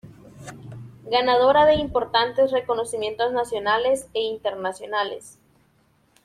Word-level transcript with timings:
Ganadora 1.03 1.67
de 1.67 1.75
importantes 1.75 2.49
reconocimientos 2.51 3.33
nacionales 3.33 4.07
e 4.15 4.21
internacionales. 4.21 5.37